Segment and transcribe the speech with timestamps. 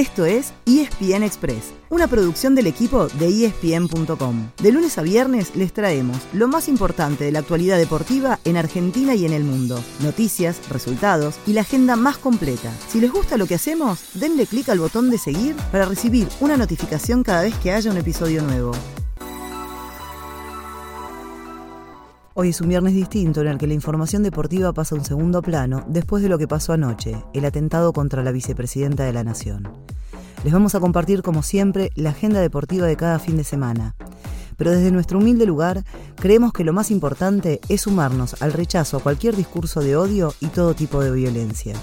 [0.00, 4.48] Esto es ESPN Express, una producción del equipo de ESPN.com.
[4.62, 9.14] De lunes a viernes les traemos lo más importante de la actualidad deportiva en Argentina
[9.14, 9.78] y en el mundo.
[10.02, 12.72] Noticias, resultados y la agenda más completa.
[12.88, 16.56] Si les gusta lo que hacemos, denle clic al botón de seguir para recibir una
[16.56, 18.72] notificación cada vez que haya un episodio nuevo.
[22.32, 25.42] Hoy es un viernes distinto en el que la información deportiva pasa a un segundo
[25.42, 29.68] plano después de lo que pasó anoche, el atentado contra la vicepresidenta de la Nación.
[30.42, 33.94] Les vamos a compartir, como siempre, la agenda deportiva de cada fin de semana.
[34.56, 35.84] Pero desde nuestro humilde lugar,
[36.16, 40.46] creemos que lo más importante es sumarnos al rechazo a cualquier discurso de odio y
[40.46, 41.74] todo tipo de violencia.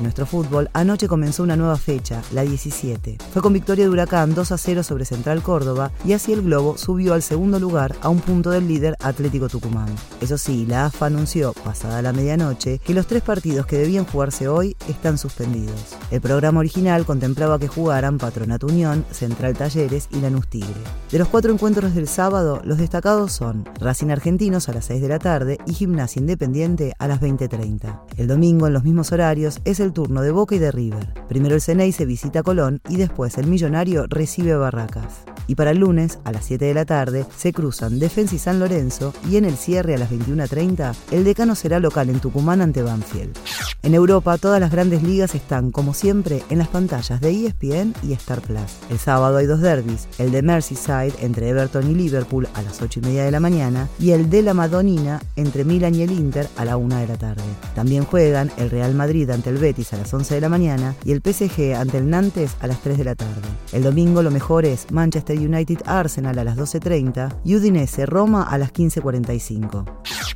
[0.00, 3.18] Nuestro fútbol, anoche comenzó una nueva fecha, la 17.
[3.32, 6.78] Fue con victoria de Huracán 2 a 0 sobre Central Córdoba y así el Globo
[6.78, 9.88] subió al segundo lugar a un punto del líder Atlético Tucumán.
[10.20, 14.48] Eso sí, la AFA anunció, pasada la medianoche, que los tres partidos que debían jugarse
[14.48, 15.96] hoy están suspendidos.
[16.10, 20.68] El programa original contemplaba que jugaran Patronato Unión, Central Talleres y Lanús Tigre.
[21.10, 25.08] De los cuatro encuentros del sábado, los destacados son Racing Argentinos a las 6 de
[25.08, 28.00] la tarde y Gimnasia Independiente a las 20.30.
[28.16, 31.14] El domingo, en los mismos horarios, es el turno de Boca y de River.
[31.28, 35.24] Primero el Ceney se visita Colón y después el Millonario recibe Barracas.
[35.46, 38.60] Y para el lunes, a las 7 de la tarde, se cruzan Defensa y San
[38.60, 42.82] Lorenzo y en el cierre a las 21.30, el decano será local en Tucumán ante
[42.82, 43.36] Banfield.
[43.84, 48.12] En Europa, todas las grandes ligas están, como siempre, en las pantallas de ESPN y
[48.12, 48.78] Star Plus.
[48.90, 52.98] El sábado hay dos derbis, el de Merseyside entre Everton y Liverpool a las 8
[52.98, 56.48] y media de la mañana y el de la Madonina entre Milan y el Inter
[56.56, 57.44] a la 1 de la tarde.
[57.76, 61.12] También juegan el Real Madrid ante el Betis a las 11 de la mañana y
[61.12, 63.42] el PSG ante el Nantes a las 3 de la tarde.
[63.72, 68.58] El domingo lo mejor es Manchester United Arsenal a las 12.30 y Udinese Roma a
[68.58, 69.84] las 15.45.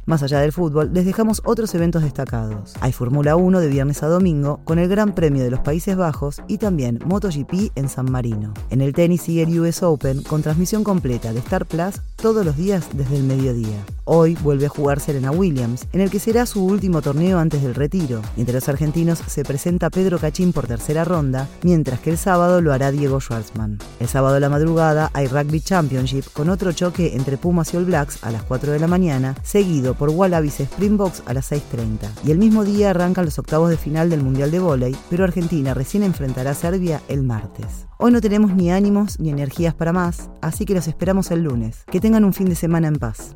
[0.05, 2.75] Más allá del fútbol, les dejamos otros eventos destacados.
[2.81, 6.43] Hay Fórmula 1 de viernes a domingo con el Gran Premio de los Países Bajos
[6.49, 8.55] y también MotoGP en San Marino.
[8.71, 12.57] En el tenis sigue el US Open con transmisión completa de Star Plus todos los
[12.57, 13.85] días desde el mediodía.
[14.05, 17.75] Hoy vuelve a jugar Serena Williams, en el que será su último torneo antes del
[17.75, 18.23] retiro.
[18.37, 22.73] Entre los argentinos se presenta Pedro Cachín por tercera ronda, mientras que el sábado lo
[22.73, 23.79] hará Diego Schwartzman.
[23.99, 27.87] El sábado a la madrugada hay Rugby Championship con otro choque entre Pumas y All
[27.87, 32.09] Blacks a las 4 de la mañana, seguido por Wallabies Springboks a las 6.30.
[32.25, 35.75] Y el mismo día arrancan los octavos de final del Mundial de Voley, pero Argentina
[35.75, 37.87] recién enfrentará a Serbia el martes.
[38.05, 41.85] Hoy no tenemos ni ánimos ni energías para más, así que los esperamos el lunes.
[41.89, 43.35] Que tengan un fin de semana en paz.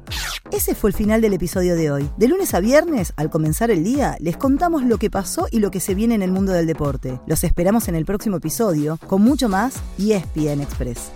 [0.53, 2.11] Ese fue el final del episodio de hoy.
[2.19, 5.71] De lunes a viernes, al comenzar el día, les contamos lo que pasó y lo
[5.71, 7.19] que se viene en el mundo del deporte.
[7.27, 11.11] Los esperamos en el próximo episodio con mucho más y ESPN Express.